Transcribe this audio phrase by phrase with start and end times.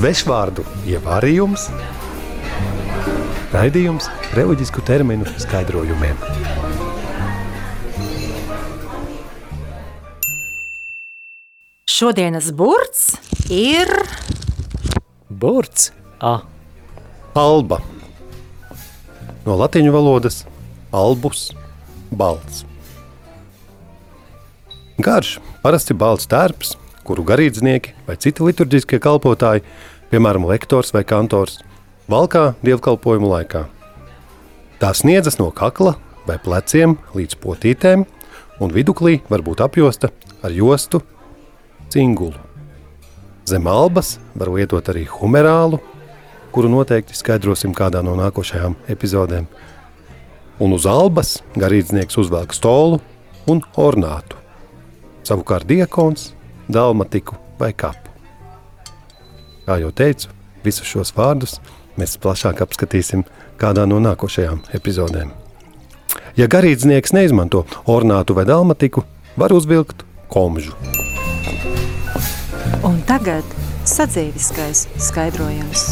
[0.00, 1.66] Svešvārdu ievārījums,
[3.52, 6.16] raidījums reliģisku terminu skaidrojumiem.
[11.84, 13.10] Šodienas burts
[13.52, 13.92] ir
[15.28, 15.90] Burts,
[16.24, 16.38] A,
[17.36, 17.82] Alba.
[19.44, 20.46] No latīņu valodas
[20.96, 21.50] albus,
[22.08, 22.64] balts.
[24.96, 29.64] Garš, parasti balts tērps, kuru garīdznieki vai citi liturģiskie kalpotāji,
[30.10, 31.60] piemēram, lektors vai kantors,
[32.10, 33.66] valkā dievkalpojumu laikā.
[34.80, 35.96] Tā sniedzas no kakla
[36.28, 38.06] vai pleciem līdz potītēm,
[38.60, 40.10] un viduklī var būt apjosta
[40.42, 41.02] ar jostu
[41.92, 42.36] cingulu.
[43.48, 45.80] Zem albas var lietot arī humerālu,
[46.54, 49.46] kuru noteikti skaidrosim kādā no nākošajām epizodēm.
[50.60, 53.00] Un uz albas garīdznieks uzvelk stolu
[53.48, 54.36] un ornātu.
[55.26, 56.30] Savukārt diakons,
[56.72, 58.10] dalmatiku vai kapu.
[59.66, 60.30] Kā jau teicu,
[60.64, 61.58] visus šos vārdus
[62.00, 63.24] mēs plašāk apskatīsim
[63.60, 65.32] kādā no nākošajām epizodēm.
[66.38, 69.04] Ja garīdznieks neizmanto ornātu vai dalmatiku,
[69.36, 70.72] var uzvilkt komžu.
[72.82, 73.44] un tagad
[73.84, 75.90] sadzīviskais skaidrojums.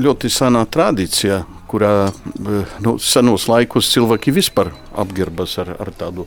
[0.00, 2.10] ļoti senā tradīcijā, kurā
[2.82, 6.26] nu, senos laikos cilvēki vispār apģērbas ar, ar tādu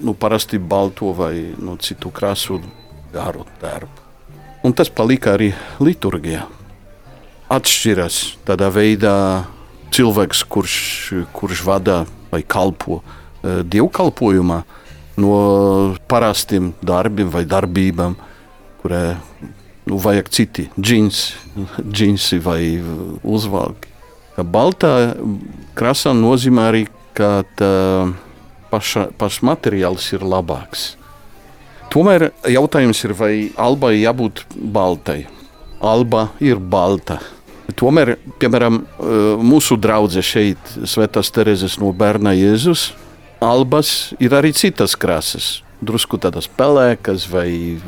[0.00, 2.60] nu, parasti balto vai nu, citu krāsu
[3.12, 4.02] garu tērpu.
[4.64, 6.46] Un tas palika arī liturgijā.
[7.52, 9.16] Atšķiras tādā veidā
[9.94, 10.76] cilvēks, kurš,
[11.36, 14.62] kurš vada vai kalpo eh, dievkalpojumā,
[15.20, 15.34] no
[16.10, 18.16] parastiem darbiem vai darbībām,
[18.82, 19.14] kurai
[19.86, 21.26] nu, vajag citi džins,
[21.84, 22.62] džinsi vai
[23.22, 23.92] uzvalki.
[24.34, 25.14] Baltā
[25.78, 27.74] krāsa nozīmē arī, ka tā
[28.74, 30.94] paša, pašs materiāls ir labāks.
[31.94, 34.42] Tomēr jautājums ir, vai albai jābūt
[34.74, 35.20] baltai.
[35.84, 37.20] Alba ir balta.
[37.78, 38.80] Tomēr, piemēram,
[39.46, 42.90] mūsu draudzē šeit, Svētās Terēzes no bērna Jēzus,
[43.44, 45.62] albas ir arī citas krāsas.
[45.84, 47.78] Drusku tādas pelēkas vai,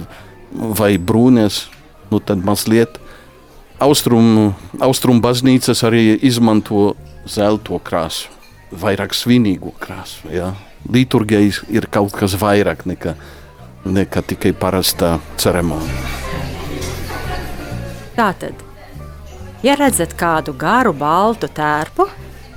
[0.52, 1.64] vai brūnas
[2.12, 3.00] nu, tad mazliet
[3.82, 6.94] austrumu austrum baznīcas arī izmanto
[7.28, 8.30] zelto krāsu,
[8.70, 10.30] vairāk svinīgu krāsu.
[10.32, 10.54] Ja?
[10.92, 11.41] Liturgija
[11.72, 13.14] ir kaut kas vairāk nekā,
[13.84, 16.14] nekā tikai parastā ceremonija.
[18.16, 18.62] Tātad,
[19.66, 22.08] ja redzat kādu garu baltu tērpu,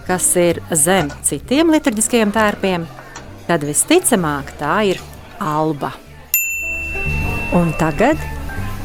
[0.08, 2.88] kas ir zem citiem liturģiskiem tērpiem,
[3.48, 5.02] tad visticamāk tā ir
[5.40, 5.92] alba.
[7.56, 8.20] Un tagad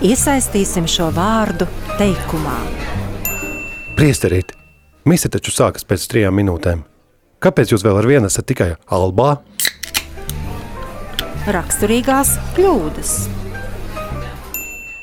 [0.05, 1.65] Iesaistīsim šo vārdu
[1.97, 2.57] teikumā.
[3.95, 4.51] Priesterīt,
[5.07, 6.83] mise taču sākas pēc trijām minūtēm.
[7.45, 9.35] Kāpēc jūs vēl ar vienu esat tikai albā?
[11.45, 13.11] Raksturīgās kļūdas.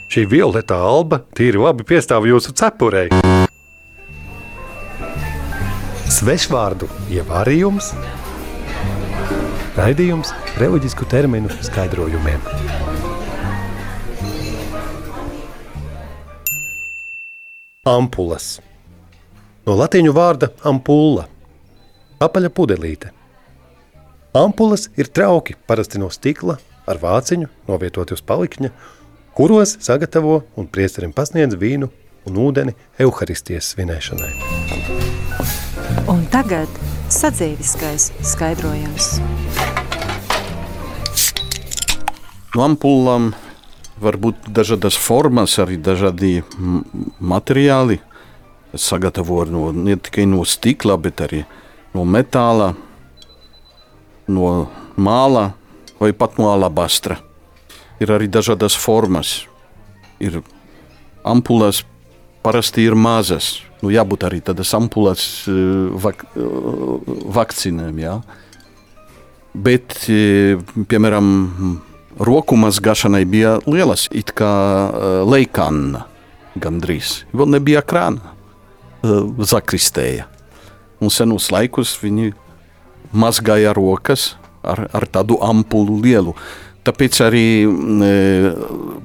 [0.10, 3.12] Šī violetā alba tīri labi piestāv jūsu cepurei.
[6.12, 7.92] Svešvārdu ievārījums,
[9.78, 12.42] raidījums reliģisku terminu skaidrojumiem.
[17.86, 18.58] Ampulas.
[19.66, 21.30] No latīņu vārda ampulla-
[22.22, 23.12] apaļa pudelīte.
[24.38, 28.72] Ampulas ir trauki, parasti no stikla, ar vāciņu, novietoti uz palikņa,
[29.36, 31.90] kuros sagatavo un priesterim pasniedz vīnu
[32.30, 34.32] un ūdeni evaharistijas svinēšanai.
[36.12, 36.70] Un tagad
[37.12, 39.18] sadzīviskais skaidrojums.
[42.56, 43.32] No ampulām
[44.02, 46.42] var būt dažādas formas, arī dažādi
[47.20, 48.00] materiāli.
[48.72, 51.61] Sagatavo no, ne tikai no stikla, bet arī no
[51.94, 52.72] metāla,
[54.32, 55.52] no māla
[56.00, 57.20] vai pat no alabastra.
[58.02, 59.44] Ir arī dažādas formas.
[60.24, 60.40] Ir
[61.28, 61.84] ampulas,
[62.42, 63.60] parasti ir mazas.
[63.82, 66.26] Nu, jābūt arī tādas ampulas vak
[67.38, 68.00] vakcīnām.
[68.02, 68.16] Ja?
[69.54, 71.28] Bet, piemēram,
[72.22, 74.52] roku mazgāšanai bija lielas, it kā
[75.28, 76.06] leikāna
[76.62, 77.24] gandrīz.
[77.36, 78.34] Vēl nebija krāna,
[79.02, 80.30] zakristēja.
[81.02, 82.32] Un senos laikus viņi
[83.12, 86.36] mazgāja rokas ar, ar tādu ampulu lielu.
[86.86, 88.12] Tāpēc arī e,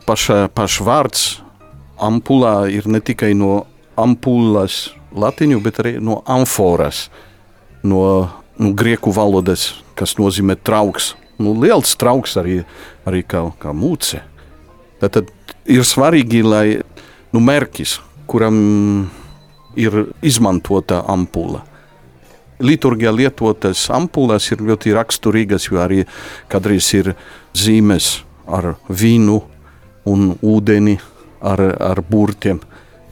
[0.06, 1.26] paša, paša vārds
[2.00, 3.64] ampulā ir ne tikai no
[3.96, 7.06] ampulas latiņu, bet arī no amforas,
[7.84, 8.00] no,
[8.60, 12.60] no grieku valodas, kas nozīmē trauks nu, liels trauks arī,
[13.08, 14.22] arī kā, kā mūce.
[15.02, 15.31] Tad
[15.69, 16.66] ir svarīgi, lai
[17.34, 17.99] nu, mērķis,
[18.31, 18.58] kuram
[19.76, 21.64] ir izmantota ampula.
[22.58, 26.05] Liturgijā lietotas ampulas ir ļoti raksturīgas, jo arī
[26.53, 27.12] kādreiz ir
[27.56, 29.41] zīmes ar vīnu
[30.08, 30.97] un ūdeni
[31.44, 32.62] ar, ar burtiem,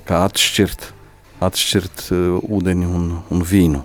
[0.08, 0.86] kā atšķirt,
[1.44, 3.82] atšķirt uh, ūdeni un, un vīnu.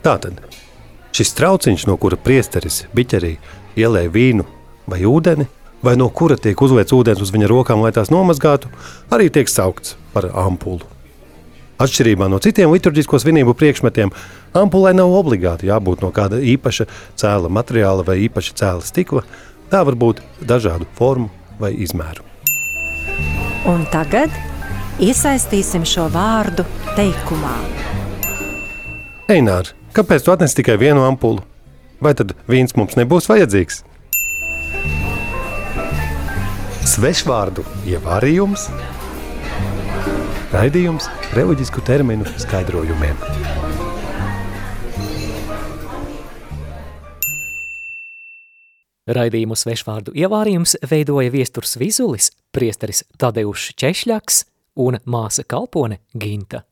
[0.00, 0.38] Tātad
[1.12, 3.34] šis trauciņš, no kura priesteris biķerī
[3.80, 4.46] ielēja vīnu
[4.90, 5.48] vai ūdeni,
[5.82, 8.70] vai no kura tiek uzliets ūdens uz viņa rokām, lai tās nomazgātu,
[9.12, 10.99] arī tiek saukts par ampulu.
[11.80, 14.10] Atšķirībā no citiem liturģisko svinību priekšmetiem,
[14.52, 16.84] ampulē nav obligāti jābūt no kāda īpaša
[17.16, 19.24] cēla materiāla vai īpaša cēla stikla.
[19.72, 21.30] Tā var būt dažādu formu
[21.60, 22.26] vai izmēru.
[23.70, 24.34] Un tagad
[25.00, 26.66] iesaistīsim šo vārdu
[26.98, 27.56] teikumā.
[29.32, 31.40] Einār, kāpēc tu atnesi tikai vienu ampulu?
[32.00, 33.84] Vai tad vīns mums nebūs vajadzīgs?
[36.90, 38.68] Svešvārdu ievārījums,
[40.50, 41.06] raidījums
[41.36, 43.18] reliģisku terminu skaidrojumiem.
[49.10, 54.42] Raidījumu svešvārdu ievārījums veidoja viesturs Vizulis, priesteris Tadeušs Češļaks
[54.86, 56.64] un māsa kalpone Ginta.